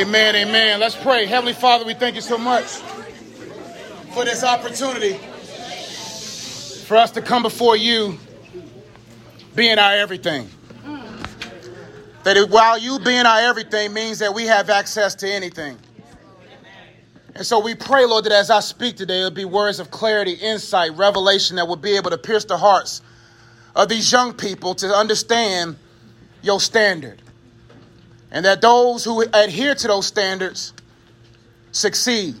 [0.00, 0.80] Amen, amen.
[0.80, 1.26] Let's pray.
[1.26, 2.64] Heavenly Father, we thank you so much
[4.14, 5.12] for this opportunity
[6.86, 8.18] for us to come before you
[9.54, 10.48] being our everything.
[12.24, 15.76] That while you being our everything means that we have access to anything.
[17.34, 20.32] And so we pray, Lord, that as I speak today, it'll be words of clarity,
[20.32, 23.02] insight, revelation that will be able to pierce the hearts
[23.76, 25.76] of these young people to understand
[26.40, 27.20] your standard
[28.30, 30.72] and that those who adhere to those standards
[31.72, 32.34] succeed.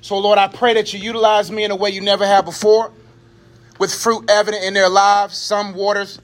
[0.00, 2.92] So, Lord, I pray that you utilize me in a way you never have before,
[3.78, 6.20] with fruit evident in their lives, some waters,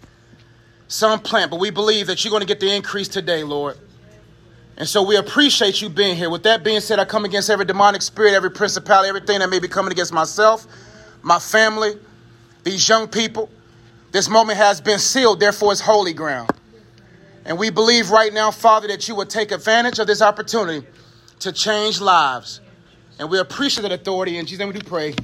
[0.89, 1.51] some plant.
[1.51, 3.77] But we believe that you're going to get the increase today, Lord.
[4.77, 6.29] And so we appreciate you being here.
[6.29, 9.61] With that being said, I come against every demonic spirit, every principality, everything that may
[9.61, 10.67] be coming against myself,
[11.23, 11.93] my family,
[12.65, 13.49] these young people.
[14.11, 16.51] This moment has been sealed, therefore, it's holy ground.
[17.45, 20.87] And we believe right now, Father, that you will take advantage of this opportunity
[21.41, 22.61] to change lives.
[23.19, 24.39] And we appreciate that authority.
[24.39, 25.15] In Jesus' name we do pray.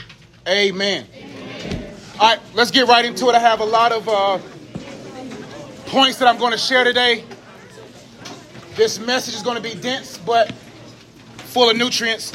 [0.47, 1.07] Amen.
[1.15, 1.95] Amen.
[2.21, 3.35] All right, let's get right into it.
[3.35, 4.39] I have a lot of uh,
[5.87, 7.25] points that I'm going to share today.
[8.77, 10.53] This message is going to be dense, but
[11.37, 12.33] full of nutrients,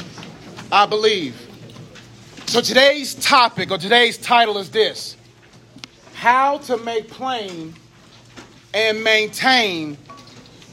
[0.70, 1.40] I believe.
[2.46, 5.16] So today's topic or today's title is this
[6.14, 7.74] How to Make Plain
[8.76, 9.96] and maintain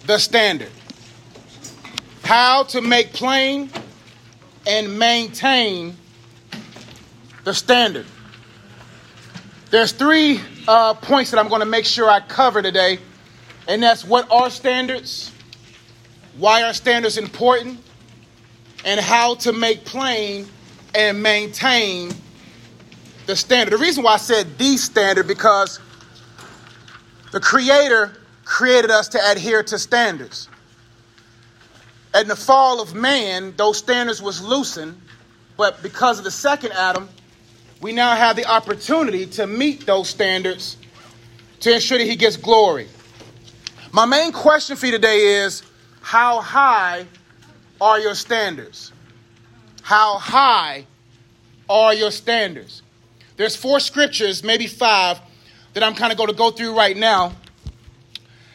[0.08, 0.72] the standard.
[2.22, 3.70] How to make plain
[4.68, 5.96] and maintain
[7.46, 8.06] the standard.
[9.72, 13.00] There's three uh, points that I'm going to make sure I cover today,
[13.70, 15.32] and that's what are standards,
[16.38, 17.80] why are standards important,
[18.84, 20.46] and how to make plain
[20.94, 22.12] and maintain
[23.28, 23.72] the standard.
[23.72, 25.80] The reason why I said the standard because
[27.34, 28.12] the Creator
[28.46, 30.48] created us to adhere to standards.
[32.14, 35.02] In the fall of man, those standards was loosened,
[35.58, 37.10] but because of the second Adam,
[37.82, 40.78] we now have the opportunity to meet those standards
[41.62, 42.88] to ensure that he gets glory.
[43.92, 45.64] My main question for you today is
[46.02, 47.08] how high
[47.82, 48.92] are your standards?
[49.82, 50.86] How high
[51.68, 52.84] are your standards?
[53.38, 55.20] There's four scriptures, maybe five,
[55.74, 57.34] that I'm kind of going to go through right now.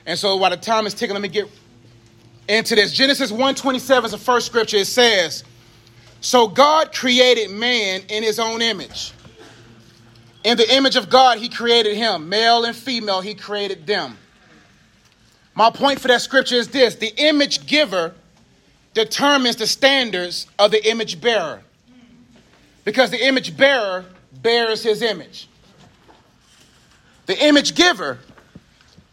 [0.06, 1.48] And so while the time is ticking, let me get
[2.48, 2.92] into this.
[2.92, 4.78] Genesis 1:27 is the first scripture.
[4.78, 5.44] It says,
[6.20, 9.12] "So God created man in his own image.
[10.44, 14.16] In the image of God he created him, male and female he created them."
[15.54, 18.14] My point for that scripture is this, the image giver
[18.94, 21.62] determines the standards of the image bearer.
[22.84, 25.48] Because the image bearer bears his image.
[27.28, 28.18] The image giver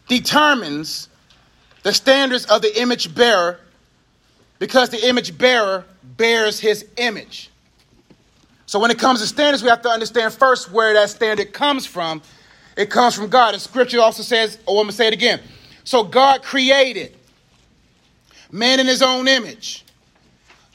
[0.08, 1.10] determines
[1.82, 3.60] the standards of the image bearer
[4.58, 7.50] because the image bearer bears his image.
[8.64, 11.84] So when it comes to standards, we have to understand first where that standard comes
[11.84, 12.22] from.
[12.74, 13.52] It comes from God.
[13.52, 15.40] And scripture also says, oh, I'm going to say it again.
[15.84, 17.14] So God created
[18.50, 19.84] man in his own image.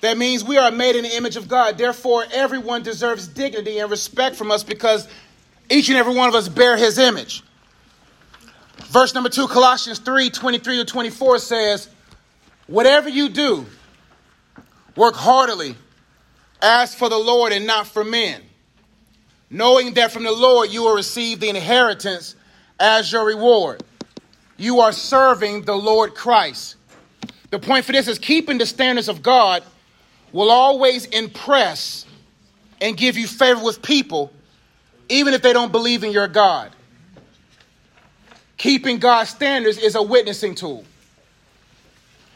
[0.02, 1.79] That means we are made in the image of God.
[1.79, 5.08] Therefore, everyone deserves dignity and respect from us because
[5.71, 7.43] each and every one of us bear his image.
[8.85, 11.89] Verse number two, Colossians 3 23 to 24 says,
[12.67, 13.65] Whatever you do,
[14.95, 15.75] work heartily,
[16.61, 18.41] as for the Lord and not for men,
[19.49, 22.35] knowing that from the Lord you will receive the inheritance
[22.79, 23.83] as your reward.
[24.57, 26.75] You are serving the Lord Christ.
[27.49, 29.63] The point for this is keeping the standards of God
[30.31, 32.05] will always impress
[32.79, 34.31] and give you favor with people
[35.11, 36.72] even if they don't believe in your God.
[38.57, 40.85] Keeping God's standards is a witnessing tool.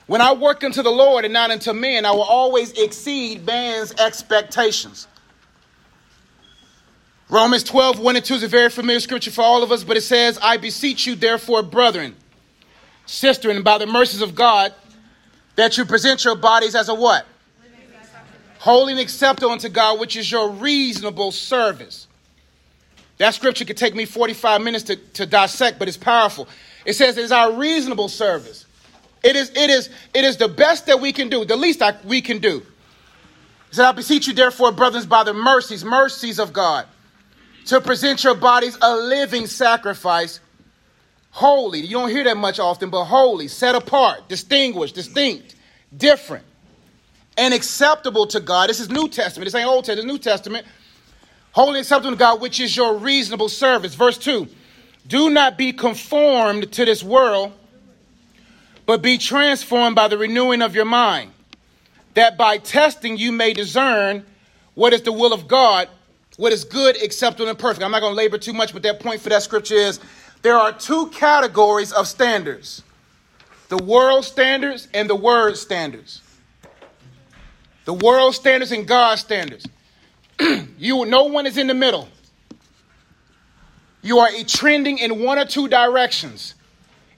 [0.08, 3.94] When I work unto the Lord and not unto men, I will always exceed man's
[3.94, 5.07] expectations.
[7.30, 9.98] Romans 12, 1 and 2 is a very familiar scripture for all of us, but
[9.98, 12.16] it says, I beseech you, therefore, brethren,
[13.07, 14.74] sister, and by the mercies of God,
[15.56, 17.25] that you present your bodies as a what?
[18.60, 22.05] Holy and acceptable unto God, which is your reasonable service.
[23.17, 26.47] That scripture could take me 45 minutes to, to dissect, but it's powerful.
[26.85, 28.65] It says it's our reasonable service.
[29.23, 31.95] It is, it is, it is the best that we can do, the least I,
[32.03, 32.59] we can do.
[33.69, 36.85] He said, I beseech you, therefore, brothers, by the mercies, mercies of God,
[37.65, 40.39] to present your bodies a living sacrifice,
[41.31, 41.79] holy.
[41.79, 45.56] You don't hear that much often, but holy, set apart, distinguished, distinct,
[45.95, 46.45] different,
[47.38, 48.69] and acceptable to God.
[48.69, 49.45] This is New Testament.
[49.45, 50.67] This ain't Old Testament, New Testament
[51.56, 53.96] Holy and acceptable to God, which is your reasonable service.
[53.96, 54.46] Verse 2
[55.07, 57.54] Do not be conformed to this world,
[58.86, 61.31] but be transformed by the renewing of your mind,
[62.13, 64.25] that by testing you may discern
[64.74, 65.88] what is the will of God,
[66.36, 67.86] what is good, acceptable, and perfect.
[67.86, 70.01] I'm not going to labor too much, but that point for that scripture is
[70.42, 72.84] there are two categories of standards
[73.69, 76.22] the world standards and the word standards.
[77.86, 79.66] The world standards and God's standards.
[80.78, 82.10] you no one is in the middle.
[84.02, 86.56] You are trending in one or two directions.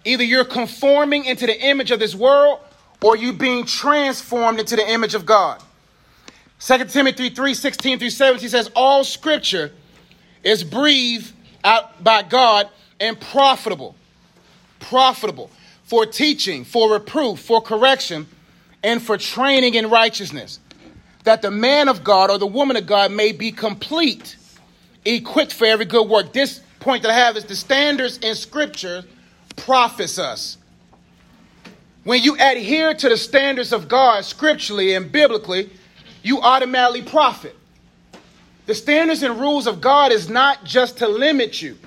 [0.06, 2.60] Either you're conforming into the image of this world
[3.04, 5.62] or you're being transformed into the image of God.
[6.60, 9.72] 2 Timothy 3 16 through 17 says, All scripture
[10.44, 11.34] is breathed
[11.64, 12.70] out by God
[13.00, 13.96] and profitable.
[14.80, 15.52] Profitable
[15.84, 18.28] for teaching, for reproof, for correction,
[18.84, 20.60] and for training in righteousness,
[21.28, 24.38] that the man of God or the woman of God may be complete,
[25.04, 26.32] equipped for every good work.
[26.32, 29.04] This point that I have is the standards in Scripture
[29.58, 30.58] profits us.
[32.06, 35.70] When you adhere to the standards of God scripturally and biblically,
[36.24, 37.58] you automatically profit.
[38.66, 41.78] The standards and rules of God is not just to limit you.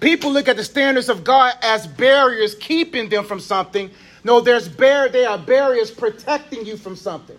[0.00, 3.90] People look at the standards of God as barriers keeping them from something.
[4.24, 7.38] No, there's bar- they are barriers protecting you from something.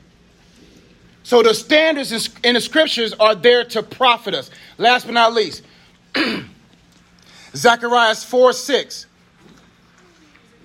[1.25, 4.51] So the standards in the scriptures are there to profit us.
[4.77, 5.63] Last but not least,
[7.56, 9.07] Zechariah 4 6.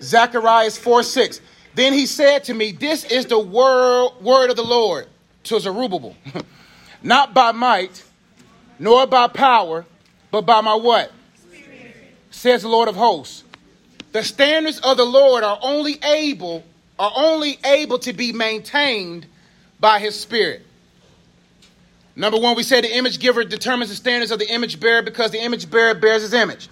[0.02, 1.40] Zechariah 4 6.
[1.74, 5.06] Then he said to me, This is the word, word of the Lord
[5.44, 6.14] to Zerubbabel.
[7.02, 8.04] Not by might,
[8.78, 9.86] nor by power,
[10.30, 11.10] but by my what?
[11.36, 11.96] Spirit.
[12.30, 13.44] Says the Lord of hosts.
[14.12, 16.64] The standards of the Lord are only able,
[16.98, 19.24] are only able to be maintained
[19.80, 20.62] by his spirit.
[22.14, 25.30] Number one, we say the image giver determines the standards of the image bearer because
[25.30, 26.68] the image bearer bears his image.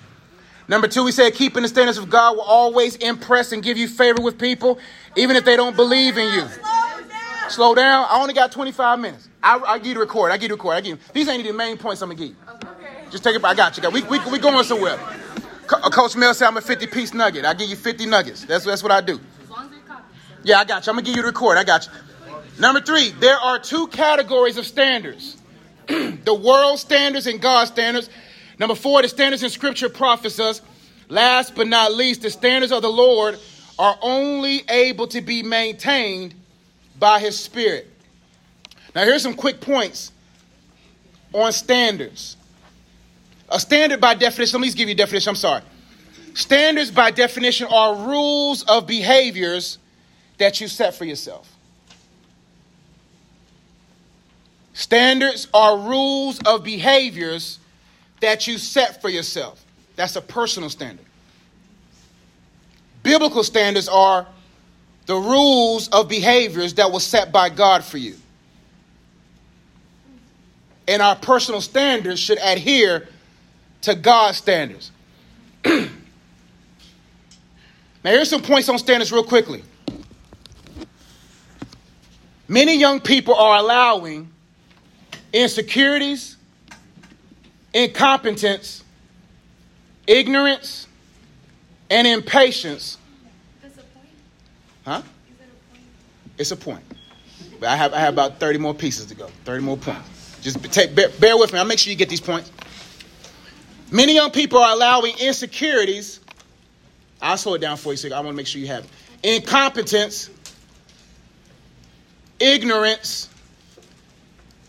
[0.68, 3.88] Number two, we said keeping the standards of God will always impress and give you
[3.88, 4.78] favor with people,
[5.16, 6.40] even if they don't believe in you.
[6.42, 7.50] Slow down.
[7.50, 8.06] Slow down.
[8.10, 9.28] I only got 25 minutes.
[9.42, 10.30] I, I give you the record.
[10.30, 10.72] I give you the record.
[10.76, 11.04] I give you.
[11.14, 12.36] These ain't the main points I'm gonna give you.
[12.56, 13.04] Okay.
[13.10, 13.42] Just take it.
[13.42, 13.88] I got you.
[13.88, 14.98] We we we going somewhere.
[15.72, 17.46] Uh, Coach Mel said I'm a 50 piece nugget.
[17.46, 18.44] I give you 50 nuggets.
[18.44, 19.18] That's that's what I do.
[20.42, 20.90] Yeah, I got you.
[20.90, 21.56] I'm gonna give you the record.
[21.56, 21.92] I got you.
[22.58, 25.36] Number three, there are two categories of standards:
[25.86, 28.10] the world standards and God standards.
[28.58, 30.60] Number four, the standards in Scripture profits us.
[31.08, 33.38] Last but not least, the standards of the Lord
[33.78, 36.34] are only able to be maintained
[36.98, 37.88] by His Spirit.
[38.94, 40.12] Now, here's some quick points
[41.32, 42.36] on standards.
[43.48, 45.62] A standard by definition, let me give you a definition, I'm sorry.
[46.34, 49.78] Standards by definition are rules of behaviors
[50.38, 51.57] that you set for yourself.
[54.78, 57.58] Standards are rules of behaviors
[58.20, 59.60] that you set for yourself.
[59.96, 61.04] That's a personal standard.
[63.02, 64.24] Biblical standards are
[65.06, 68.14] the rules of behaviors that were set by God for you.
[70.86, 73.08] And our personal standards should adhere
[73.80, 74.92] to God's standards.
[75.64, 75.88] now,
[78.04, 79.64] here's some points on standards, real quickly.
[82.46, 84.30] Many young people are allowing
[85.32, 86.36] insecurities,
[87.74, 88.84] incompetence,
[90.06, 90.86] ignorance,
[91.90, 92.98] and impatience.
[94.84, 95.02] Huh?
[96.38, 96.82] It's a point.
[97.60, 100.38] But I have, I have about 30 more pieces to go, 30 more points.
[100.40, 101.58] Just take, bear, bear with me.
[101.58, 102.50] I'll make sure you get these points.
[103.90, 106.20] Many young people are allowing insecurities.
[107.20, 108.90] I'll slow it down for you so I want to make sure you have it.
[109.36, 110.30] Incompetence,
[112.38, 113.28] ignorance,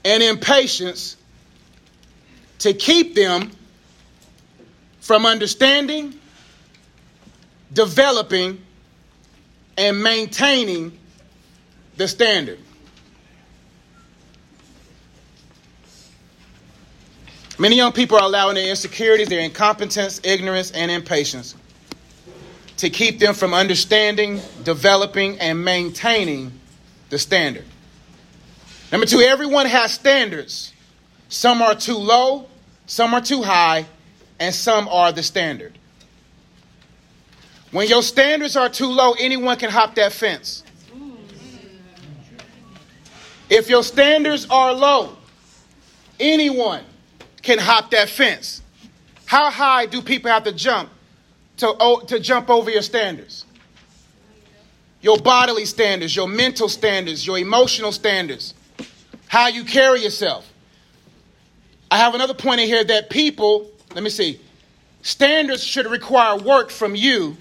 [0.05, 1.17] and impatience
[2.59, 3.51] to keep them
[4.99, 6.13] from understanding,
[7.73, 8.61] developing,
[9.77, 10.97] and maintaining
[11.97, 12.59] the standard.
[17.57, 21.55] Many young people are allowing their insecurities, their incompetence, ignorance, and impatience
[22.77, 26.53] to keep them from understanding, developing, and maintaining
[27.09, 27.65] the standard.
[28.91, 30.74] Number two, everyone has standards.
[31.27, 32.48] Some are too low,
[32.88, 33.86] some are too high,
[34.39, 35.77] and some are the standard.
[37.72, 40.63] When your standards are too low, anyone can hop that fence.
[43.48, 45.17] If your standards are low,
[46.19, 46.84] anyone
[47.43, 48.62] can hop that fence.
[49.25, 50.89] How high do people have to jump
[51.58, 53.46] to, to jump over your standards?
[55.01, 58.55] Your bodily standards, your mental standards, your emotional standards,
[59.29, 60.51] how you carry yourself.
[61.91, 64.41] I have another point in here that people, let me see,
[65.03, 67.38] standards should require work from you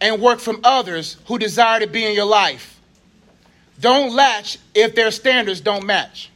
[0.00, 2.80] and work from others who desire to be in your life.
[3.78, 6.30] Don't latch if their standards don't match.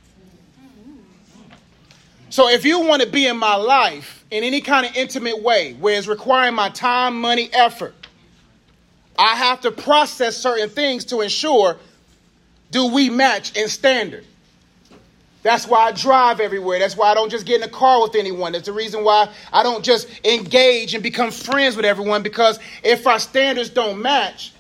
[2.29, 5.73] So if you want to be in my life in any kind of intimate way
[5.73, 7.95] where it's requiring my time, money, effort,
[9.19, 11.79] I have to process certain things to ensure
[12.71, 14.27] do we match in standard.
[15.47, 16.81] That's why I drive everywhere.
[16.81, 18.51] That's why I don't just get in a car with anyone.
[18.51, 23.07] That's the reason why I don't just engage and become friends with everyone because if
[23.07, 24.53] our standards don't match,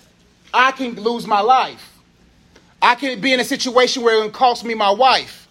[0.54, 1.92] I can lose my life.
[2.80, 5.48] I can be in a situation where it can cost me my wife.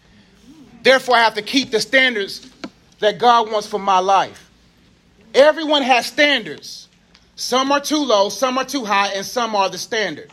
[0.83, 2.49] Therefore, I have to keep the standards
[2.99, 4.49] that God wants for my life.
[5.33, 6.87] Everyone has standards.
[7.35, 10.31] Some are too low, some are too high, and some are the standard.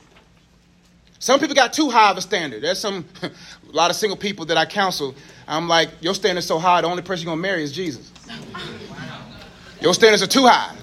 [1.22, 2.64] Some people got too high of a standard.
[2.64, 3.30] There's some a
[3.66, 5.14] lot of single people that I counsel.
[5.46, 8.10] I'm like, your standard's so high, the only person you're gonna marry is Jesus.
[9.80, 10.76] Your standards are too high.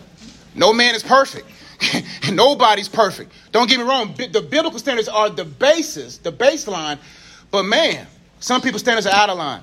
[0.56, 1.46] No man is perfect.
[2.32, 3.32] Nobody's perfect.
[3.52, 4.14] Don't get me wrong.
[4.14, 7.00] The biblical standards are the basis, the baseline.
[7.52, 8.08] But man,
[8.40, 9.62] some people's standards are out of line.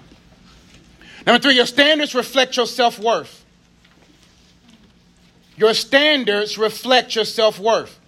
[1.26, 3.44] Number three, your standards reflect your self worth.
[5.56, 7.98] Your standards reflect your self worth.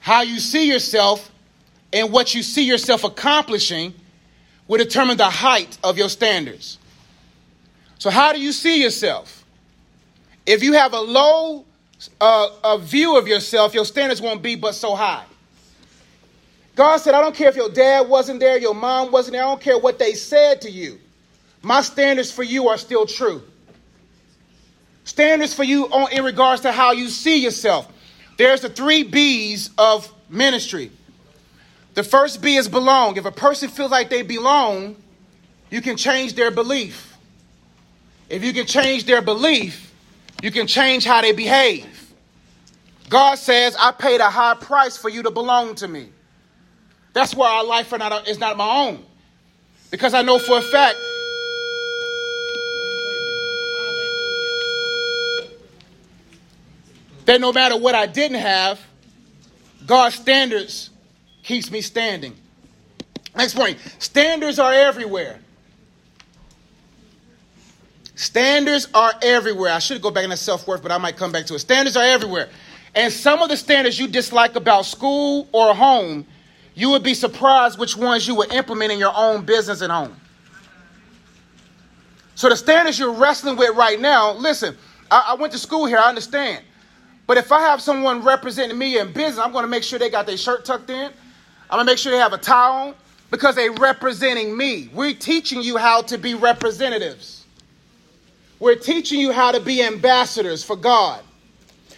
[0.00, 1.30] How you see yourself
[1.92, 3.94] and what you see yourself accomplishing
[4.68, 6.78] will determine the height of your standards.
[7.98, 9.44] So, how do you see yourself?
[10.44, 11.64] If you have a low
[12.20, 15.24] uh, a view of yourself, your standards won't be but so high.
[16.74, 19.46] God said, I don't care if your dad wasn't there, your mom wasn't there, I
[19.46, 20.98] don't care what they said to you.
[21.62, 23.42] My standards for you are still true.
[25.04, 27.90] Standards for you on, in regards to how you see yourself.
[28.36, 30.90] There's the three B's of ministry
[31.96, 33.16] the first B is belong.
[33.16, 34.96] If a person feels like they belong,
[35.70, 37.16] you can change their belief.
[38.28, 39.94] If you can change their belief,
[40.42, 41.86] you can change how they behave.
[43.08, 46.10] God says, I paid a high price for you to belong to me.
[47.14, 47.90] That's why our life
[48.26, 49.02] is not my own.
[49.90, 50.98] Because I know for a fact
[57.24, 58.84] that no matter what I didn't have,
[59.86, 60.90] God's standards
[61.46, 62.36] keeps me standing.
[63.34, 65.38] Next point standards are everywhere.
[68.16, 69.72] Standards are everywhere.
[69.72, 71.60] I should go back into self worth, but I might come back to it.
[71.60, 72.48] Standards are everywhere.
[72.94, 76.26] And some of the standards you dislike about school or home,
[76.74, 80.16] you would be surprised which ones you would implement in your own business at home.
[82.34, 84.76] So the standards you're wrestling with right now, listen,
[85.10, 86.64] I, I went to school here, I understand.
[87.26, 90.10] But if I have someone representing me in business, I'm going to make sure they
[90.10, 91.12] got their shirt tucked in.
[91.70, 92.94] I'm gonna make sure they have a on
[93.30, 94.88] because they're representing me.
[94.92, 97.44] We're teaching you how to be representatives.
[98.58, 101.22] We're teaching you how to be ambassadors for God.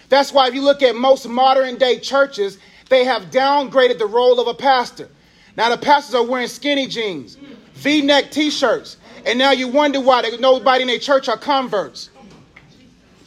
[0.09, 2.59] That's why if you look at most modern day churches,
[2.89, 5.09] they have downgraded the role of a pastor.
[5.57, 7.37] Now the pastors are wearing skinny jeans,
[7.75, 8.97] V-neck t-shirts,
[9.27, 12.11] and now you wonder why nobody in their church are converts.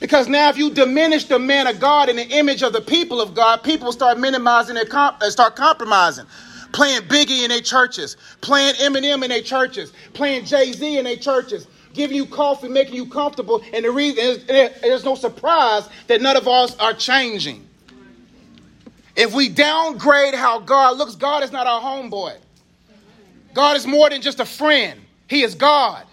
[0.01, 3.21] Because now, if you diminish the man of God in the image of the people
[3.21, 6.25] of God, people start minimizing and comp- uh, start compromising.
[6.73, 11.17] Playing Biggie in their churches, playing Eminem in their churches, playing Jay Z in their
[11.17, 13.61] churches, giving you coffee, making you comfortable.
[13.73, 17.67] And the reason is there's no surprise that none of us are changing.
[19.15, 22.37] If we downgrade how God looks, God is not our homeboy.
[23.53, 26.07] God is more than just a friend, He is God.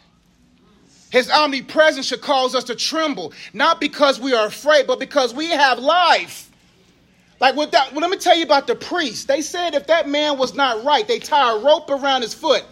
[1.10, 5.46] His omnipresence should cause us to tremble, not because we are afraid, but because we
[5.46, 6.50] have life.
[7.40, 9.28] Like with that, well, let me tell you about the priest.
[9.28, 12.64] They said if that man was not right, they tie a rope around his foot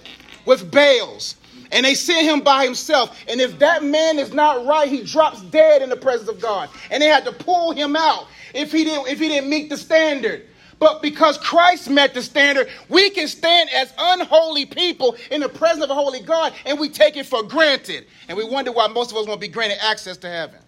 [0.44, 1.36] with bales
[1.72, 3.18] and they send him by himself.
[3.28, 6.68] And if that man is not right, he drops dead in the presence of God.
[6.90, 9.76] And they had to pull him out if he didn't if he didn't meet the
[9.76, 10.46] standard.
[10.78, 15.84] But because Christ met the standard, we can stand as unholy people in the presence
[15.84, 18.06] of a holy God and we take it for granted.
[18.28, 20.60] And we wonder why most of us won't be granted access to heaven.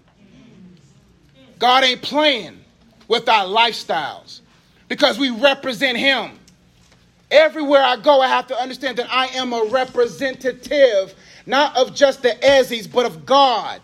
[1.59, 2.59] God ain't playing
[3.07, 4.41] with our lifestyles
[4.87, 6.39] because we represent Him.
[7.31, 12.23] Everywhere I go, I have to understand that I am a representative, not of just
[12.23, 13.81] the Ezzies, but of God.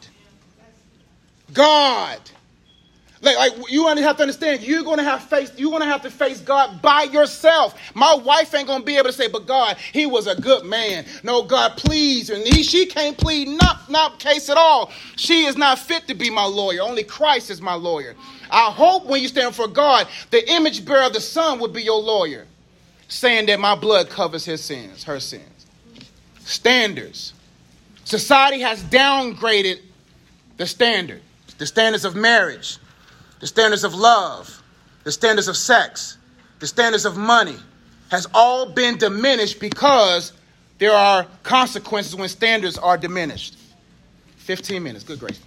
[1.52, 2.18] God.
[3.24, 6.40] Like, like you have to understand, you're gonna have face, you're gonna have to face
[6.40, 7.74] God by yourself.
[7.94, 11.06] My wife ain't gonna be able to say, but God, he was a good man.
[11.22, 12.30] No, God, please.
[12.30, 14.92] And he, she can't plead not, not case at all.
[15.16, 16.82] She is not fit to be my lawyer.
[16.82, 18.14] Only Christ is my lawyer.
[18.50, 21.82] I hope when you stand for God, the image bearer of the Son would be
[21.82, 22.46] your lawyer,
[23.08, 25.66] saying that my blood covers his sins, her sins.
[26.40, 27.32] Standards.
[28.04, 29.80] Society has downgraded
[30.58, 31.22] the standard,
[31.56, 32.78] the standards of marriage
[33.40, 34.62] the standards of love,
[35.04, 36.18] the standards of sex,
[36.60, 37.56] the standards of money
[38.10, 40.32] has all been diminished because
[40.78, 43.56] there are consequences when standards are diminished.
[44.38, 45.40] 15 minutes, good grace.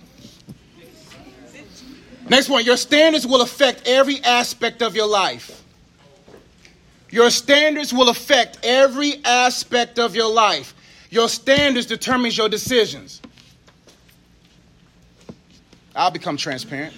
[2.29, 5.63] Next one, your standards will affect every aspect of your life.
[7.09, 10.73] Your standards will affect every aspect of your life.
[11.09, 13.21] Your standards determines your decisions.
[15.95, 16.93] I'll become transparent.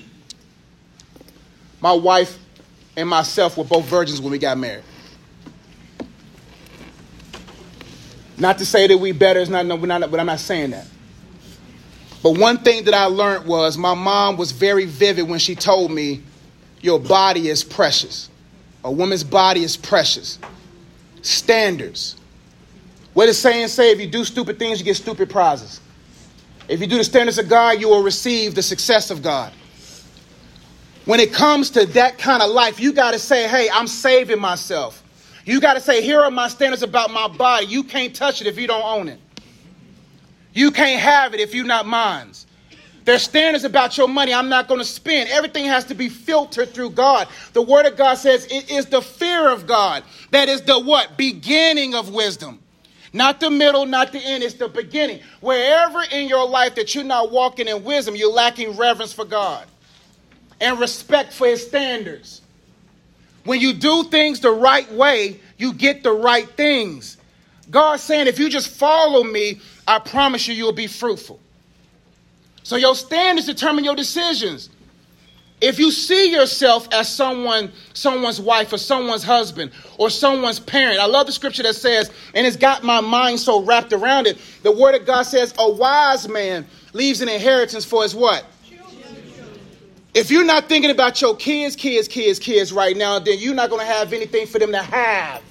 [1.82, 2.38] My wife
[2.98, 4.84] and myself were both virgins when we got married.
[8.38, 10.72] Not to say that we better, it's not, no, we're not, but I'm not saying
[10.72, 10.88] that.
[12.24, 15.92] But one thing that I learned was my mom was very vivid when she told
[15.92, 16.22] me,
[16.82, 18.30] Your body is precious.
[18.84, 20.40] A woman's body is precious.
[21.22, 22.16] Standards.
[23.14, 23.92] What does saying say?
[23.92, 25.82] If you do stupid things, you get stupid prizes.
[26.68, 29.52] If you do the standards of God, you will receive the success of God.
[31.10, 34.40] When it comes to that kind of life, you got to say, Hey, I'm saving
[34.40, 35.04] myself.
[35.44, 37.66] You got to say, Here are my standards about my body.
[37.66, 39.20] You can't touch it if you don't own it.
[40.54, 42.34] You can't have it if you're not mine.
[43.06, 45.32] There's standards about your money I'm not going to spend.
[45.32, 47.28] Everything has to be filtered through God.
[47.54, 51.18] The word of God says it is the fear of God that is the what?
[51.18, 52.60] Beginning of wisdom.
[53.14, 55.22] Not the middle, not the end, it's the beginning.
[55.42, 59.66] Wherever in your life that you're not walking in wisdom, you're lacking reverence for God
[60.62, 62.42] and respect for his standards.
[63.44, 67.18] When you do things the right way, you get the right things.
[67.70, 71.40] God's saying, if you just follow me, I promise you, you'll be fruitful.
[72.64, 74.70] So your standards determine your decisions.
[75.62, 81.06] If you see yourself as someone, someone's wife or someone's husband or someone's parent, I
[81.06, 84.38] love the scripture that says, and it's got my mind so wrapped around it.
[84.64, 88.46] The word of God says, a wise man leaves an inheritance for his what?
[90.14, 93.70] If you're not thinking about your kids, kids, kids, kids right now, then you're not
[93.70, 95.44] going to have anything for them to have.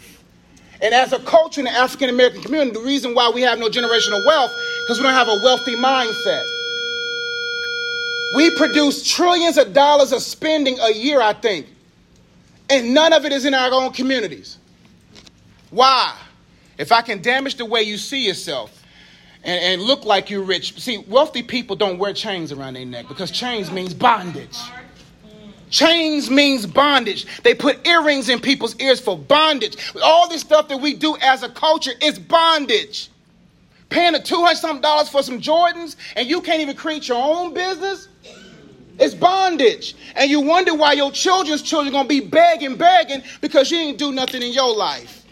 [0.80, 3.68] And as a culture in the African American community, the reason why we have no
[3.68, 4.52] generational wealth,
[4.84, 6.44] because we don't have a wealthy mindset.
[8.36, 11.66] We produce trillions of dollars of spending a year, I think,
[12.68, 14.58] and none of it is in our own communities.
[15.70, 16.14] Why?
[16.76, 18.77] If I can damage the way you see yourself
[19.44, 23.08] and, and look like you're rich, see, wealthy people don't wear chains around their neck
[23.08, 24.58] because chains means bondage.
[25.70, 27.26] Chains means bondage.
[27.42, 29.76] They put earrings in people's ears for bondage.
[30.02, 33.10] All this stuff that we do as a culture is bondage.
[33.90, 37.22] Paying a two hundred something dollars for some Jordans and you can't even create your
[37.22, 38.08] own business.
[38.98, 39.94] It's bondage.
[40.16, 44.12] And you wonder why your children's children gonna be begging, begging because you didn't do
[44.12, 45.24] nothing in your life.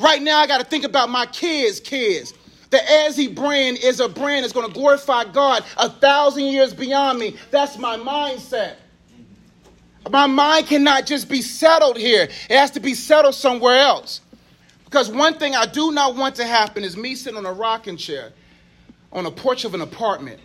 [0.00, 2.34] Right now, I gotta think about my kids' kids.
[2.72, 7.36] The Ezzy brand is a brand that's gonna glorify God a thousand years beyond me.
[7.50, 8.76] That's my mindset.
[10.10, 14.22] My mind cannot just be settled here, it has to be settled somewhere else.
[14.86, 17.98] Because one thing I do not want to happen is me sitting on a rocking
[17.98, 18.32] chair
[19.12, 20.40] on a porch of an apartment,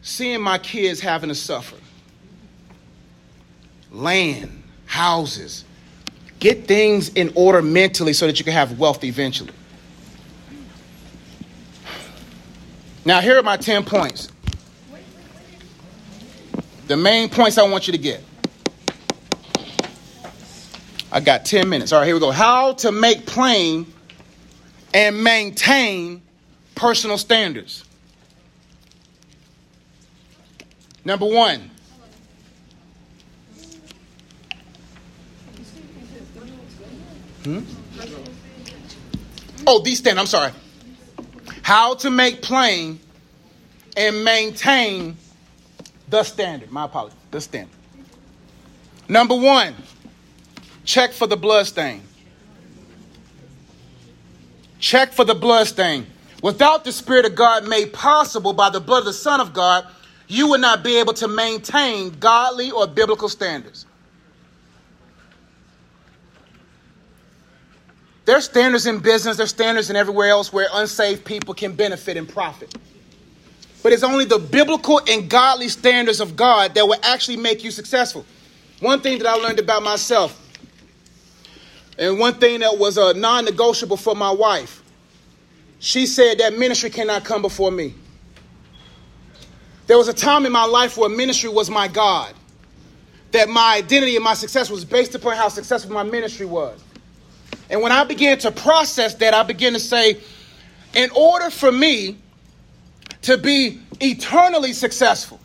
[0.00, 1.76] seeing my kids having to suffer.
[3.90, 5.66] Land, houses,
[6.38, 9.52] get things in order mentally so that you can have wealth eventually.
[13.10, 14.30] Now, here are my 10 points.
[16.86, 18.22] The main points I want you to get.
[21.10, 21.92] I got 10 minutes.
[21.92, 22.30] All right, here we go.
[22.30, 23.92] How to make plain
[24.94, 26.22] and maintain
[26.76, 27.84] personal standards.
[31.04, 31.68] Number one.
[37.42, 37.58] Hmm?
[39.66, 40.20] Oh, these standards.
[40.20, 40.52] I'm sorry.
[41.70, 42.98] How to make plain
[43.96, 45.16] and maintain
[46.08, 46.72] the standard.
[46.72, 47.16] My apologies.
[47.30, 47.76] The standard.
[49.08, 49.76] Number one.
[50.84, 52.02] Check for the blood stain.
[54.80, 56.08] Check for the blood stain.
[56.42, 59.86] Without the Spirit of God made possible by the blood of the Son of God,
[60.26, 63.86] you would not be able to maintain godly or biblical standards.
[68.30, 72.28] There's standards in business, there's standards in everywhere else where unsaved people can benefit and
[72.28, 72.72] profit.
[73.82, 77.72] But it's only the biblical and godly standards of God that will actually make you
[77.72, 78.24] successful.
[78.78, 80.40] One thing that I learned about myself
[81.98, 84.80] and one thing that was uh, a non negotiable for my wife,
[85.80, 87.94] she said that ministry cannot come before me.
[89.88, 92.32] There was a time in my life where ministry was my God,
[93.32, 96.80] that my identity and my success was based upon how successful my ministry was.
[97.70, 100.18] And when I began to process that, I began to say,
[100.94, 102.18] in order for me
[103.22, 105.38] to be eternally successful,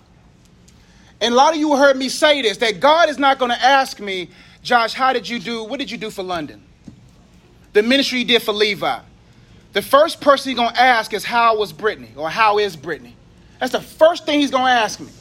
[1.22, 3.62] And a lot of you heard me say this that God is not going to
[3.62, 4.30] ask me,
[4.64, 5.64] Josh, how did you do?
[5.64, 6.62] What did you do for London?
[7.74, 9.00] The ministry you did for Levi.
[9.74, 12.12] The first person he's going to ask is, How was Brittany?
[12.16, 13.16] Or how is Brittany?
[13.60, 15.12] That's the first thing he's going to ask me.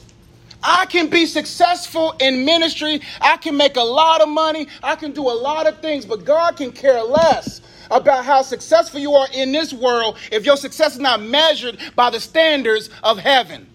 [0.63, 3.01] I can be successful in ministry.
[3.21, 4.67] I can make a lot of money.
[4.81, 8.99] I can do a lot of things, but God can care less about how successful
[8.99, 13.19] you are in this world if your success is not measured by the standards of
[13.19, 13.67] heaven.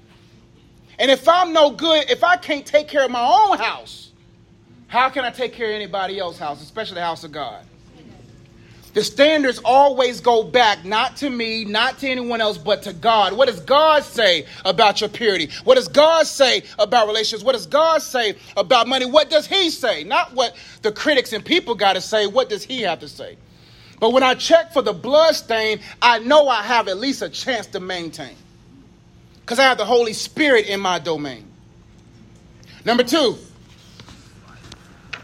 [0.98, 4.10] And if I'm no good, if I can't take care of my own house,
[4.88, 7.64] how can I take care of anybody else's house, especially the house of God?
[8.92, 13.34] The standards always go back, not to me, not to anyone else, but to God.
[13.34, 15.48] What does God say about your purity?
[15.62, 17.44] What does God say about relationships?
[17.44, 19.06] What does God say about money?
[19.06, 20.02] What does He say?
[20.02, 22.26] Not what the critics and people got to say.
[22.26, 23.36] What does He have to say?
[24.00, 27.28] But when I check for the blood stain, I know I have at least a
[27.28, 28.34] chance to maintain.
[29.40, 31.46] Because I have the Holy Spirit in my domain.
[32.84, 33.36] Number two,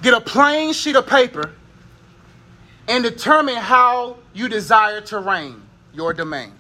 [0.02, 1.52] get a plain sheet of paper
[2.88, 6.53] and determine how you desire to reign your domain.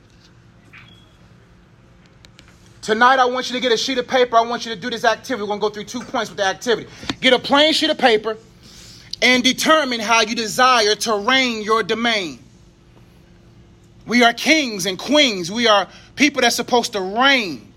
[2.82, 4.36] Tonight, I want you to get a sheet of paper.
[4.36, 5.42] I want you to do this activity.
[5.42, 6.88] We're going to go through two points with the activity.
[7.20, 8.38] Get a plain sheet of paper
[9.20, 12.38] and determine how you desire to reign your domain.
[14.06, 15.50] We are kings and queens.
[15.50, 17.72] We are people that's supposed to reign.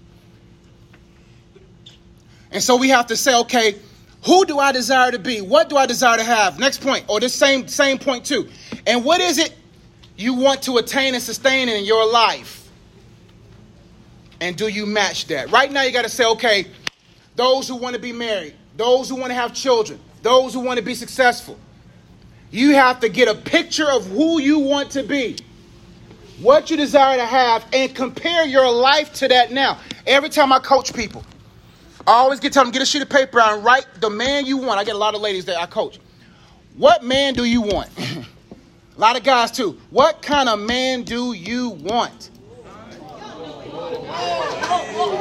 [2.52, 3.76] And so we have to say, okay,
[4.26, 5.42] who do I desire to be?
[5.42, 6.60] What do I desire to have?
[6.60, 8.50] Next point, or this same same point too.
[8.86, 9.56] And what is it
[10.18, 12.70] you want to attain and sustain in your life?
[14.42, 15.52] And do you match that?
[15.52, 16.66] Right now you got to say, okay,
[17.36, 20.78] those who want to be married, those who want to have children, those who want
[20.78, 21.58] to be successful.
[22.52, 25.38] You have to get a picture of who you want to be,
[26.42, 29.80] what you desire to have, and compare your life to that now.
[30.08, 31.24] Every time I coach people,
[32.08, 34.58] I always get tell them get a sheet of paper and write the man you
[34.58, 34.80] want.
[34.80, 36.00] I get a lot of ladies that I coach.
[36.76, 37.90] What man do you want?
[37.98, 39.80] a lot of guys too.
[39.90, 42.30] What kind of man do you want?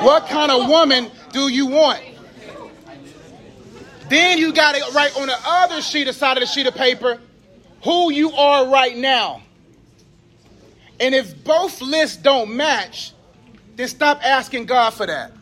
[0.02, 2.02] What kind of woman do you want?
[4.08, 7.18] Then you got to write on the other sheet, side of the sheet of paper,
[7.84, 9.42] who you are right now.
[11.00, 13.12] And if both lists don't match,
[13.76, 15.32] then stop asking God for that.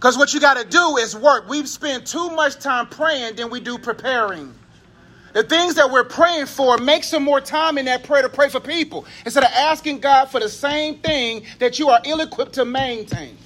[0.00, 1.46] Because what you got to do is work.
[1.46, 4.54] We spend too much time praying than we do preparing.
[5.34, 8.48] The things that we're praying for, make some more time in that prayer to pray
[8.48, 12.54] for people instead of asking God for the same thing that you are ill equipped
[12.54, 13.36] to maintain.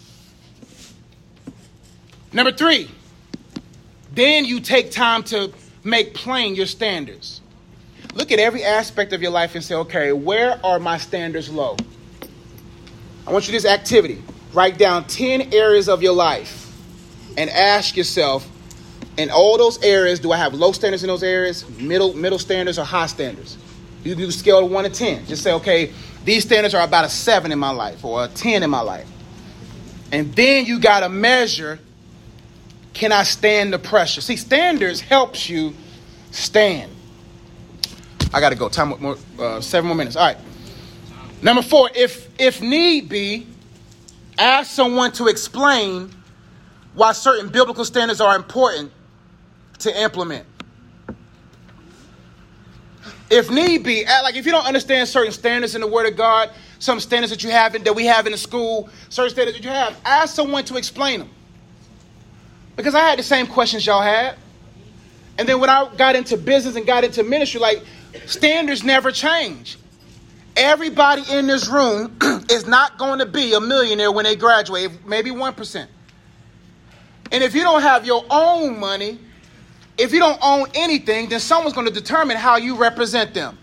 [2.32, 2.88] Number three,
[4.12, 7.40] then you take time to make plain your standards.
[8.14, 11.76] Look at every aspect of your life and say, okay, where are my standards low?
[13.26, 14.22] I want you this activity.
[14.54, 16.72] Write down 10 areas of your life
[17.36, 18.48] and ask yourself,
[19.16, 22.78] in all those areas, do I have low standards in those areas, middle middle standards,
[22.78, 23.58] or high standards?
[24.02, 25.26] You do scale to 1 to 10.
[25.26, 25.92] Just say, okay,
[26.24, 29.08] these standards are about a 7 in my life or a 10 in my life.
[30.12, 31.78] And then you got to measure
[32.94, 34.20] can I stand the pressure?
[34.20, 35.74] See, standards helps you
[36.30, 36.92] stand.
[38.32, 38.68] I got to go.
[38.68, 40.16] Time more, uh, seven more minutes.
[40.16, 40.38] All right.
[41.42, 43.46] Number four, if if need be,
[44.38, 46.10] ask someone to explain
[46.94, 48.92] why certain biblical standards are important
[49.80, 50.46] to implement.
[53.30, 56.50] If need be, like if you don't understand certain standards in the Word of God,
[56.78, 59.64] some standards that you have in, that we have in the school, certain standards that
[59.64, 61.30] you have, ask someone to explain them.
[62.76, 64.36] Because I had the same questions y'all had.
[65.38, 67.82] And then when I got into business and got into ministry, like
[68.26, 69.78] standards never change.
[70.56, 72.16] Everybody in this room
[72.50, 75.86] is not going to be a millionaire when they graduate, maybe 1%.
[77.32, 79.18] And if you don't have your own money,
[79.98, 83.58] if you don't own anything, then someone's going to determine how you represent them.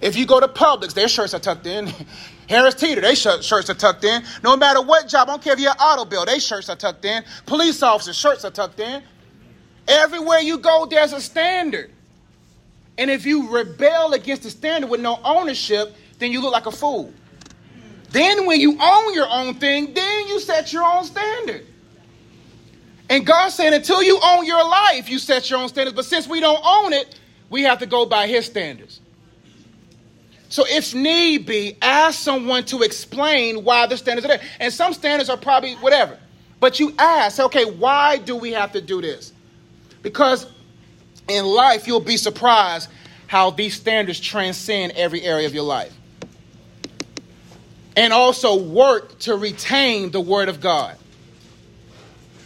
[0.00, 1.92] If you go to Publix, their shirts are tucked in.
[2.48, 4.22] Harris Teeter, their shirts are tucked in.
[4.42, 7.04] No matter what job, I don't care if you're an Autobell, their shirts are tucked
[7.04, 7.22] in.
[7.46, 9.02] Police officers, shirts are tucked in.
[9.86, 11.90] Everywhere you go, there's a standard.
[13.00, 16.70] And if you rebel against the standard with no ownership, then you look like a
[16.70, 17.10] fool.
[18.10, 21.66] Then, when you own your own thing, then you set your own standard.
[23.08, 25.96] And God said, until you own your life, you set your own standards.
[25.96, 29.00] But since we don't own it, we have to go by His standards.
[30.50, 34.42] So, if need be, ask someone to explain why the standards are there.
[34.58, 36.18] And some standards are probably whatever.
[36.58, 39.32] But you ask, okay, why do we have to do this?
[40.02, 40.46] Because
[41.30, 42.88] in life, you'll be surprised
[43.26, 45.94] how these standards transcend every area of your life.
[47.96, 50.96] And also work to retain the Word of God.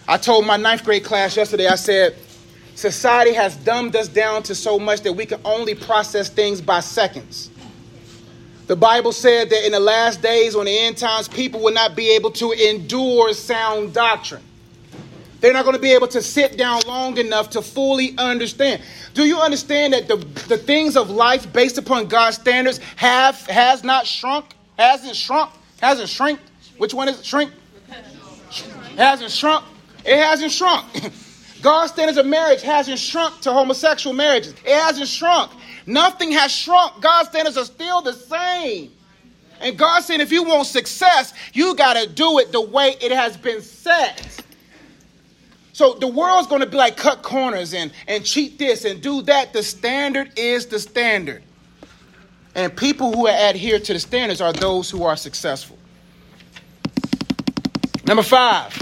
[0.06, 2.16] I told my ninth grade class yesterday, I said,
[2.74, 6.80] society has dumbed us down to so much that we can only process things by
[6.80, 7.50] seconds.
[8.66, 11.94] The Bible said that in the last days, on the end times, people will not
[11.94, 14.42] be able to endure sound doctrine.
[15.44, 18.80] They're not going to be able to sit down long enough to fully understand.
[19.12, 20.16] Do you understand that the,
[20.48, 24.46] the things of life based upon God's standards have has not shrunk?
[24.78, 25.50] Hasn't shrunk?
[25.82, 26.40] Hasn't shrunk?
[26.78, 27.26] Which one is it?
[27.26, 27.52] Shrink?
[28.96, 29.66] Hasn't shrunk?
[30.06, 30.86] It hasn't shrunk.
[31.60, 34.54] God's standards of marriage hasn't shrunk to homosexual marriages.
[34.64, 35.52] It hasn't shrunk.
[35.84, 37.02] Nothing has shrunk.
[37.02, 38.92] God's standards are still the same.
[39.60, 43.12] And God said, if you want success, you got to do it the way it
[43.12, 44.33] has been set.
[45.74, 49.22] So the world's going to be like cut corners and, and cheat this and do
[49.22, 49.52] that.
[49.52, 51.42] The standard is the standard.
[52.54, 55.76] And people who adhere to the standards are those who are successful.
[58.06, 58.72] Number five,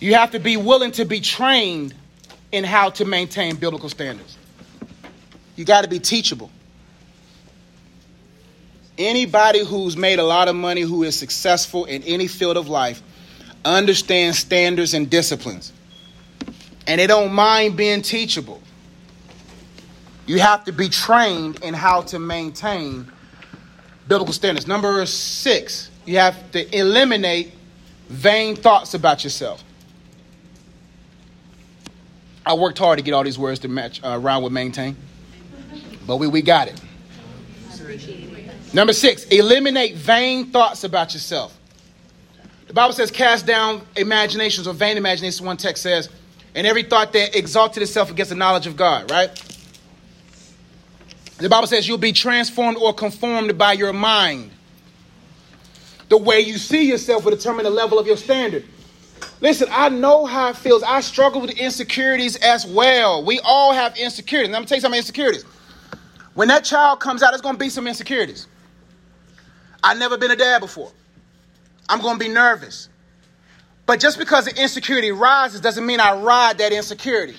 [0.00, 1.94] you have to be willing to be trained
[2.50, 4.36] in how to maintain biblical standards.
[5.54, 6.50] You got to be teachable.
[8.98, 13.00] Anybody who's made a lot of money, who is successful in any field of life,
[13.64, 15.72] understand standards and disciplines.
[16.86, 18.62] And they don't mind being teachable.
[20.26, 23.10] You have to be trained in how to maintain
[24.06, 24.66] biblical standards.
[24.66, 27.52] Number six, you have to eliminate
[28.08, 29.62] vain thoughts about yourself.
[32.44, 34.96] I worked hard to get all these words to match uh, around with maintain,
[36.06, 36.80] but we, we got it.
[38.72, 41.57] Number six, eliminate vain thoughts about yourself.
[42.68, 46.10] The Bible says, cast down imaginations or vain imaginations, one text says,
[46.54, 49.30] and every thought that exalted itself against the knowledge of God, right?
[51.38, 54.50] The Bible says you'll be transformed or conformed by your mind.
[56.08, 58.64] The way you see yourself will determine the level of your standard.
[59.40, 60.82] Listen, I know how it feels.
[60.82, 63.24] I struggle with insecurities as well.
[63.24, 64.52] We all have insecurities.
[64.52, 65.44] Let me tell you some insecurities.
[66.34, 68.46] When that child comes out, there's going to be some insecurities.
[69.82, 70.90] I've never been a dad before.
[71.88, 72.88] I'm going to be nervous.
[73.86, 77.36] But just because the insecurity rises doesn't mean I ride that insecurity.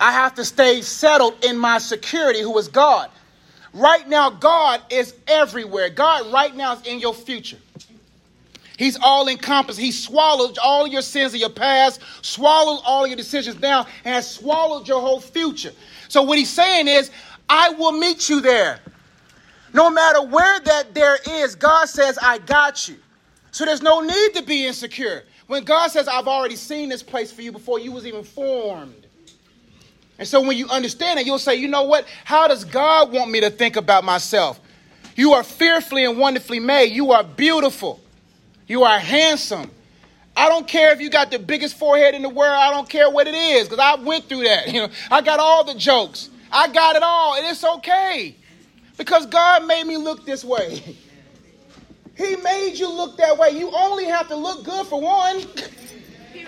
[0.00, 3.08] I have to stay settled in my security, who is God.
[3.72, 5.90] Right now, God is everywhere.
[5.90, 7.58] God, right now, is in your future.
[8.76, 9.84] He's all encompassing.
[9.84, 14.28] He swallowed all your sins of your past, swallowed all your decisions now, and has
[14.28, 15.72] swallowed your whole future.
[16.08, 17.10] So, what he's saying is,
[17.48, 18.80] I will meet you there.
[19.74, 22.96] No matter where that there is, God says, I got you.
[23.50, 25.24] So there's no need to be insecure.
[25.48, 29.06] When God says, I've already seen this place for you before you was even formed.
[30.18, 32.06] And so when you understand it, you'll say, you know what?
[32.24, 34.60] How does God want me to think about myself?
[35.16, 36.92] You are fearfully and wonderfully made.
[36.92, 38.00] You are beautiful.
[38.68, 39.70] You are handsome.
[40.36, 42.56] I don't care if you got the biggest forehead in the world.
[42.56, 44.68] I don't care what it is because I went through that.
[44.72, 46.30] You know, I got all the jokes.
[46.50, 48.36] I got it all, and it's okay.
[48.96, 50.96] Because God made me look this way.
[52.16, 53.50] He made you look that way.
[53.50, 55.40] You only have to look good for one.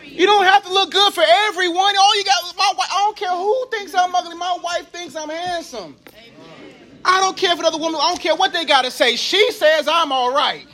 [0.05, 1.97] You don't have to look good for everyone.
[1.97, 4.37] All you got, my wife, I don't care who thinks I'm ugly.
[4.37, 5.97] My wife thinks I'm handsome.
[7.05, 9.17] I don't care if another woman, I don't care what they got to say.
[9.17, 10.67] She says I'm all right.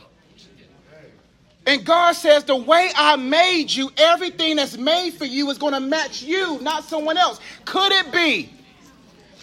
[1.67, 5.75] And God says, the way I made you, everything that's made for you is going
[5.75, 7.41] to match you, not someone else.
[7.65, 8.53] Could it be?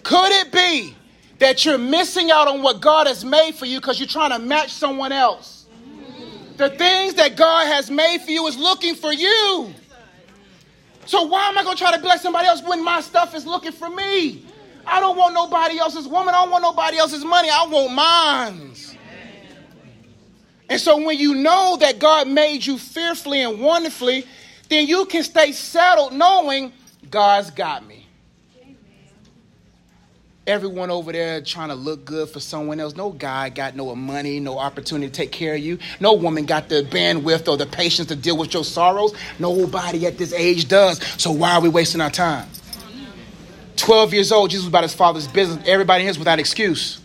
[0.02, 0.94] Could it be
[1.40, 4.38] that you're missing out on what God has made for you because you're trying to
[4.38, 5.66] match someone else.
[6.58, 9.74] The things that God has made for you is looking for you.
[11.06, 13.46] So why am I going to try to bless somebody else when my stuff is
[13.46, 14.44] looking for me?
[14.86, 16.34] I don't want nobody else's woman.
[16.34, 17.48] I don't want nobody else's money.
[17.48, 18.74] I want mine.
[20.68, 24.26] And so when you know that God made you fearfully and wonderfully,
[24.68, 26.72] then you can stay settled knowing
[27.10, 27.99] God's got me
[30.46, 32.96] everyone over there trying to look good for someone else.
[32.96, 35.78] No guy got no money, no opportunity to take care of you.
[36.00, 39.14] No woman got the bandwidth or the patience to deal with your sorrows.
[39.38, 41.00] Nobody at this age does.
[41.20, 42.48] So why are we wasting our time?
[43.76, 45.66] 12 years old, Jesus was about his father's business.
[45.66, 47.00] Everybody is without excuse.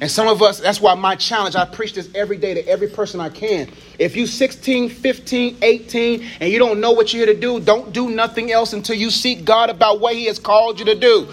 [0.00, 2.88] And some of us, that's why my challenge, I preach this every day to every
[2.88, 3.70] person I can.
[4.00, 7.92] If you 16, 15, 18, and you don't know what you're here to do, don't
[7.92, 11.32] do nothing else until you seek God about what he has called you to do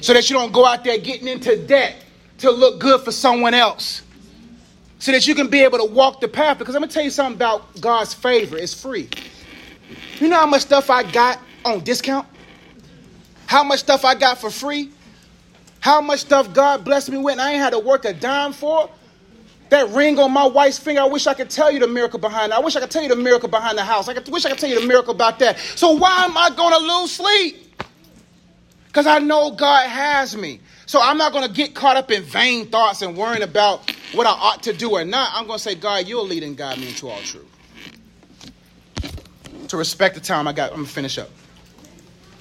[0.00, 2.04] so that you don't go out there getting into debt
[2.38, 4.02] to look good for someone else.
[4.98, 6.58] So that you can be able to walk the path.
[6.58, 8.56] Because I'm going to tell you something about God's favor.
[8.56, 9.08] It's free.
[10.18, 12.26] You know how much stuff I got on discount?
[13.46, 14.90] How much stuff I got for free?
[15.80, 18.52] How much stuff God blessed me with and I ain't had to work a dime
[18.52, 18.90] for?
[19.68, 22.52] That ring on my wife's finger, I wish I could tell you the miracle behind
[22.52, 22.56] it.
[22.56, 24.08] I wish I could tell you the miracle behind the house.
[24.08, 25.58] I wish I could tell you the miracle about that.
[25.58, 27.65] So why am I going to lose sleep?
[28.96, 30.58] Because I know God has me.
[30.86, 34.26] So I'm not going to get caught up in vain thoughts and worrying about what
[34.26, 35.32] I ought to do or not.
[35.34, 37.44] I'm going to say, God, you'll lead and guide me into all truth.
[39.68, 41.28] To respect the time I got, I'm going to finish up.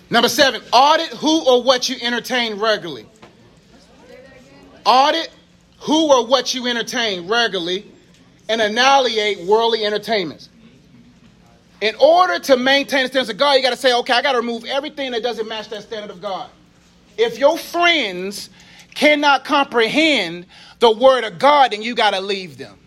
[0.09, 3.05] Number seven, audit who or what you entertain regularly.
[4.85, 5.29] Audit
[5.79, 7.85] who or what you entertain regularly
[8.47, 10.47] and annihilate worldly entertainments.
[11.81, 14.31] In order to maintain the standards of God, you got to say, okay, I got
[14.31, 16.49] to remove everything that doesn't match that standard of God.
[17.17, 18.49] If your friends
[18.93, 20.45] cannot comprehend
[20.79, 22.79] the word of God, then you got to leave them.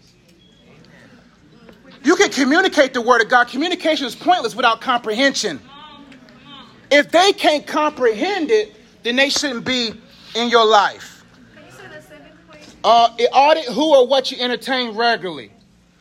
[2.02, 3.48] You can communicate the word of God.
[3.48, 5.60] Communication is pointless without comprehension.
[6.90, 9.92] If they can't comprehend it, then they shouldn't be
[10.34, 11.24] in your life.
[12.82, 15.50] Uh, audit who or what you entertain regularly.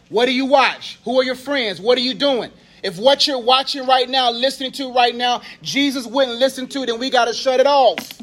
[0.10, 1.00] What do you watch?
[1.04, 1.82] Who are your friends?
[1.82, 2.52] What are you doing?
[2.84, 7.00] If what you're watching right now, listening to right now, Jesus wouldn't listen to, then
[7.00, 8.22] we got to shut it off.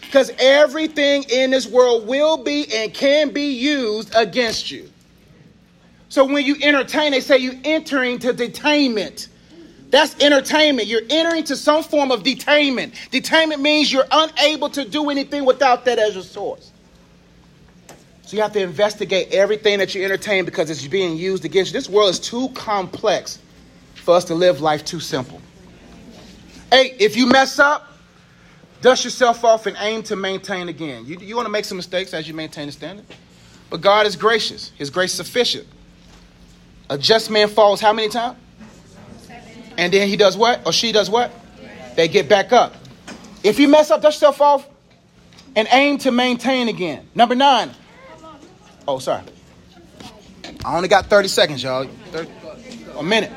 [0.00, 4.88] Because everything in this world will be and can be used against you.
[6.08, 9.28] So when you entertain, they say you're entering to detainment.
[9.90, 10.88] That's entertainment.
[10.88, 12.92] You're entering to some form of detainment.
[13.10, 16.70] Detainment means you're unable to do anything without that as your source.
[18.22, 21.78] So you have to investigate everything that you entertain because it's being used against you.
[21.78, 23.38] This world is too complex
[24.06, 25.40] for us to live life too simple.
[26.70, 27.92] Hey, if you mess up,
[28.80, 31.04] dust yourself off and aim to maintain again.
[31.06, 33.04] You, you want to make some mistakes as you maintain the standard.
[33.68, 34.70] But God is gracious.
[34.78, 35.66] His grace is sufficient.
[36.88, 38.38] A just man falls how many times?
[39.76, 40.64] And then he does what?
[40.64, 41.32] Or she does what?
[41.96, 42.76] They get back up.
[43.42, 44.68] If you mess up, dust yourself off
[45.56, 47.08] and aim to maintain again.
[47.12, 47.72] Number nine.
[48.86, 49.24] Oh, sorry.
[50.64, 51.88] I only got 30 seconds, y'all.
[52.12, 52.30] 30,
[52.98, 53.32] a minute.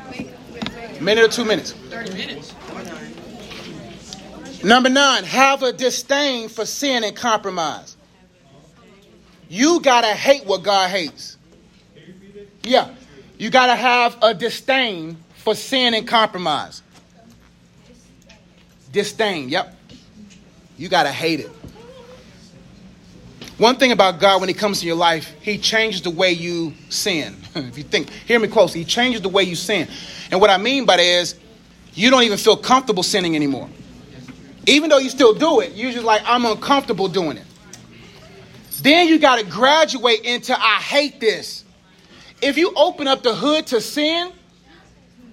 [1.00, 1.72] Minute or two minutes.
[1.72, 2.54] 30 minutes.
[4.62, 7.96] Number nine, have a disdain for sin and compromise.
[9.48, 11.38] You gotta hate what God hates.
[12.62, 12.94] Yeah.
[13.38, 16.82] You gotta have a disdain for sin and compromise.
[18.92, 19.76] Disdain, yep.
[20.76, 21.50] You got to hate it.
[23.60, 26.72] One thing about God when He comes to your life, He changes the way you
[26.88, 27.36] sin.
[27.54, 29.86] if you think, hear me closely, He changes the way you sin.
[30.30, 31.38] And what I mean by that is,
[31.92, 33.68] you don't even feel comfortable sinning anymore.
[34.66, 37.44] Even though you still do it, you're just like, I'm uncomfortable doing it.
[38.80, 41.62] Then you got to graduate into, I hate this.
[42.40, 44.32] If you open up the hood to sin,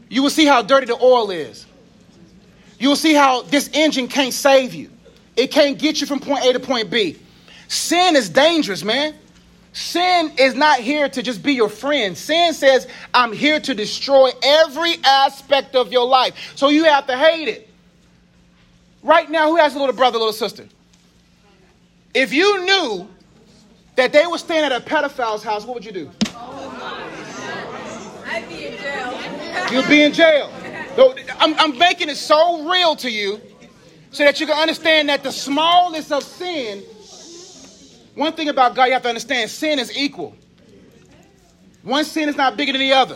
[0.09, 1.65] you will see how dirty the oil is.
[2.77, 4.89] You will see how this engine can't save you.
[5.37, 7.19] It can't get you from point A to point B.
[7.67, 9.13] Sin is dangerous, man.
[9.73, 12.17] Sin is not here to just be your friend.
[12.17, 16.53] Sin says, I'm here to destroy every aspect of your life.
[16.55, 17.69] So you have to hate it.
[19.03, 20.65] Right now, who has a little brother, little sister?
[22.13, 23.07] If you knew
[23.95, 26.09] that they were staying at a pedophile's house, what would you do?
[28.25, 29.71] I'd be in jail.
[29.71, 30.51] You'll be in jail.
[31.39, 33.39] I'm, I'm making it so real to you
[34.11, 36.83] so that you can understand that the smallness of sin,
[38.17, 40.35] one thing about God you have to understand sin is equal.
[41.83, 43.15] One sin is not bigger than the other.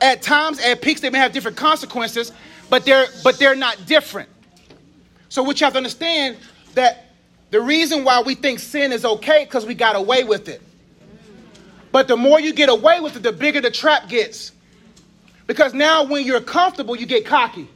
[0.00, 2.30] At times, at peaks, they may have different consequences,
[2.68, 4.28] but they're but they're not different.
[5.30, 6.36] So what you have to understand
[6.74, 7.14] that
[7.50, 10.60] the reason why we think sin is okay because we got away with it.
[11.90, 14.52] But the more you get away with it, the bigger the trap gets.
[15.46, 17.68] Because now when you're comfortable, you get cocky.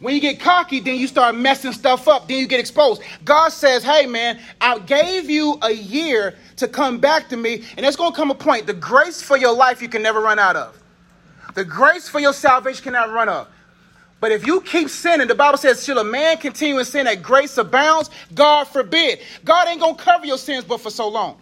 [0.00, 2.26] When you get cocky, then you start messing stuff up.
[2.26, 3.02] Then you get exposed.
[3.24, 7.84] God says, hey, man, I gave you a year to come back to me, and
[7.84, 8.66] there's going to come a point.
[8.66, 10.82] The grace for your life you can never run out of.
[11.54, 13.50] The grace for your salvation cannot run out.
[14.20, 17.22] But if you keep sinning, the Bible says, shall a man continue in sin that
[17.22, 18.10] grace abounds?
[18.34, 19.20] God forbid.
[19.44, 21.38] God ain't going to cover your sins but for so long.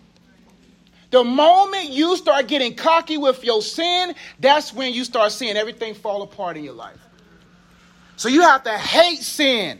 [1.10, 5.94] The moment you start getting cocky with your sin, that's when you start seeing everything
[5.94, 6.98] fall apart in your life.
[8.18, 9.78] So you have to hate sin.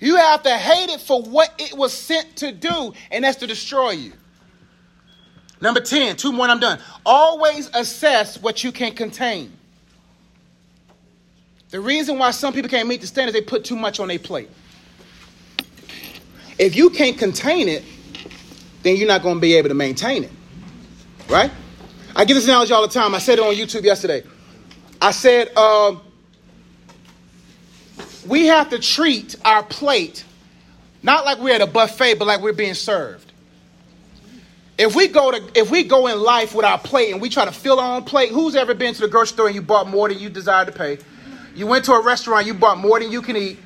[0.00, 3.46] You have to hate it for what it was sent to do, and that's to
[3.46, 4.12] destroy you.
[5.60, 6.80] Number 10, two more and I'm done.
[7.06, 9.52] Always assess what you can contain.
[11.70, 14.08] The reason why some people can't meet the standards, is they put too much on
[14.08, 14.50] their plate.
[16.58, 17.84] If you can't contain it,
[18.82, 20.32] then you're not going to be able to maintain it.
[21.28, 21.52] Right?
[22.16, 23.14] I give this analogy all the time.
[23.14, 24.24] I said it on YouTube yesterday.
[25.00, 26.00] I said, um,
[28.26, 30.24] we have to treat our plate
[31.04, 33.30] not like we're at a buffet, but like we're being served.
[34.78, 37.44] If we go to if we go in life with our plate and we try
[37.44, 39.86] to fill our own plate, who's ever been to the grocery store and you bought
[39.86, 40.98] more than you desired to pay?
[41.54, 43.58] You went to a restaurant, you bought more than you can eat.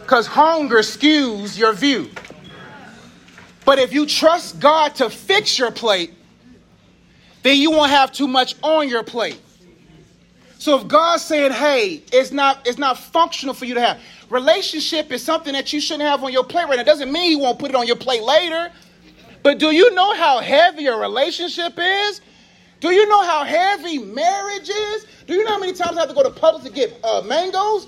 [0.00, 2.10] Because hunger skews your view.
[3.64, 6.12] But if you trust God to fix your plate,
[7.42, 9.40] then you won't have too much on your plate.
[10.58, 14.00] So if God's saying, hey, it's not, it's not functional for you to have.
[14.30, 16.82] Relationship is something that you shouldn't have on your plate right now.
[16.82, 18.72] It doesn't mean he won't put it on your plate later.
[19.42, 22.20] But do you know how heavy a relationship is?
[22.80, 25.06] Do you know how heavy marriage is?
[25.26, 27.22] Do you know how many times I have to go to Publix to get uh,
[27.22, 27.86] mangoes?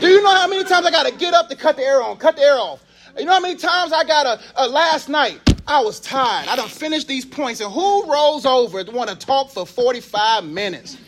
[0.00, 2.02] Do you know how many times I got to get up to cut the air
[2.02, 2.84] on, cut the air off?
[3.18, 5.53] You know how many times I got a, a last night?
[5.66, 6.48] I was tired.
[6.48, 10.44] I done finished these points, and who rolls over to want to talk for 45
[10.44, 10.98] minutes?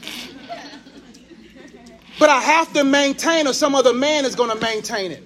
[2.18, 5.22] But I have to maintain, or some other man is going to maintain it.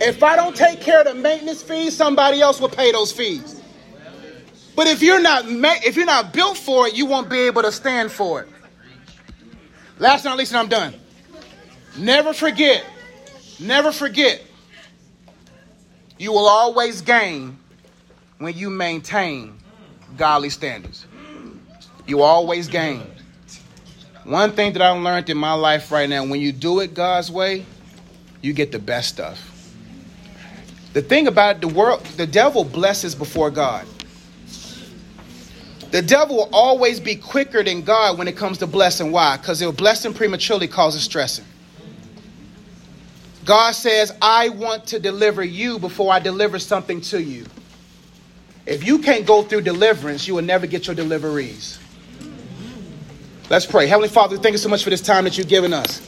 [0.00, 3.62] If I don't take care of the maintenance fees, somebody else will pay those fees.
[4.74, 7.70] But if you're not if you're not built for it, you won't be able to
[7.70, 8.48] stand for it.
[10.00, 10.94] Last but not least, and I'm done.
[11.96, 12.84] Never forget,
[13.60, 14.42] never forget,
[16.18, 17.56] you will always gain
[18.38, 19.58] when you maintain
[20.16, 21.06] godly standards.
[22.06, 23.06] You always gain.
[24.24, 27.30] One thing that I've learned in my life right now, when you do it God's
[27.30, 27.66] way,
[28.40, 29.50] you get the best stuff.
[30.94, 33.86] The thing about it, the world, the devil blesses before God.
[35.90, 39.12] The devil will always be quicker than God when it comes to blessing.
[39.12, 39.36] Why?
[39.36, 41.44] Because he'll bless him prematurely causes stressing.
[43.44, 47.44] God says, I want to deliver you before I deliver something to you.
[48.66, 51.78] If you can't go through deliverance, you will never get your deliveries.
[53.50, 53.86] Let's pray.
[53.86, 56.00] Heavenly Father, thank you so much for this time that you've given us.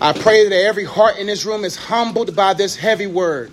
[0.00, 3.50] I pray that every heart in this room is humbled by this heavy word.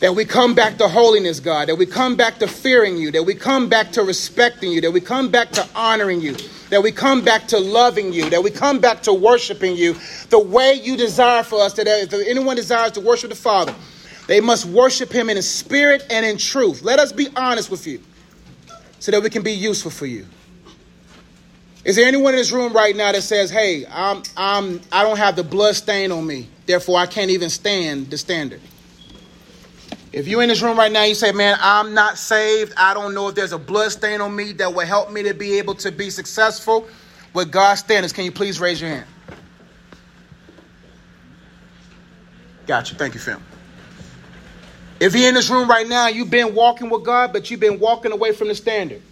[0.00, 1.68] That we come back to holiness, God.
[1.68, 3.10] That we come back to fearing you.
[3.12, 4.80] That we come back to respecting you.
[4.80, 6.36] That we come back to honoring you
[6.72, 9.94] that we come back to loving you, that we come back to worshiping you
[10.30, 13.74] the way you desire for us, that if anyone desires to worship the Father,
[14.26, 16.82] they must worship him in spirit and in truth.
[16.82, 18.00] Let us be honest with you
[18.98, 20.26] so that we can be useful for you.
[21.84, 25.16] Is there anyone in this room right now that says, hey, I'm, I'm, I don't
[25.16, 28.60] have the blood stain on me, therefore I can't even stand the standard?
[30.12, 32.74] If you're in this room right now, you say, Man, I'm not saved.
[32.76, 35.32] I don't know if there's a blood stain on me that will help me to
[35.32, 36.86] be able to be successful
[37.32, 38.12] with God's standards.
[38.12, 39.06] Can you please raise your hand?
[42.66, 42.94] Gotcha.
[42.94, 43.40] Thank you, Phil.
[45.02, 47.80] If you're in this room right now, you've been walking with God, but you've been
[47.80, 49.02] walking away from the standard.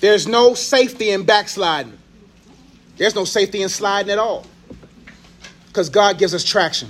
[0.00, 1.96] There's no safety in backsliding.
[2.96, 4.44] There's no safety in sliding at all.
[5.68, 6.88] Because God gives us traction.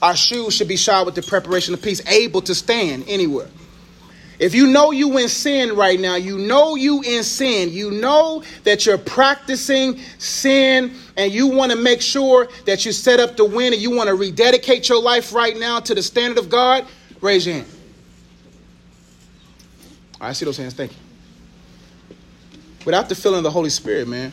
[0.00, 3.48] Our shoes should be shod with the preparation of peace, able to stand anywhere.
[4.38, 8.42] If you know you in sin right now, you know you in sin, you know
[8.64, 13.44] that you're practicing sin, and you want to make sure that you set up to
[13.44, 16.86] win and you want to rededicate your life right now to the standard of God,
[17.22, 17.68] raise your hand.
[20.20, 20.74] I see those hands.
[20.74, 20.98] Thank you.
[22.84, 24.32] Without the filling of the Holy Spirit, man,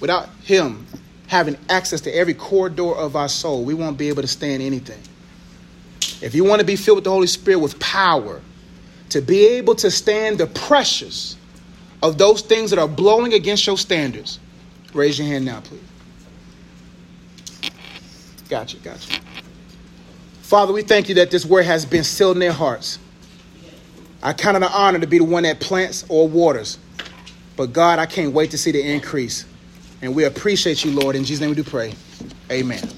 [0.00, 0.86] without Him
[1.28, 5.00] having access to every corridor of our soul, we won't be able to stand anything.
[6.20, 8.40] If you want to be filled with the Holy Spirit with power,
[9.10, 11.36] to be able to stand the pressures
[12.02, 14.38] of those things that are blowing against your standards,
[14.92, 15.80] raise your hand now, please.
[18.48, 19.20] Gotcha, gotcha.
[20.42, 22.98] Father, we thank you that this word has been sealed in their hearts.
[24.22, 26.78] I count it an honor to be the one that plants or waters.
[27.56, 29.44] But God, I can't wait to see the increase.
[30.02, 31.16] And we appreciate you, Lord.
[31.16, 31.94] In Jesus' name we do pray.
[32.50, 32.88] Amen.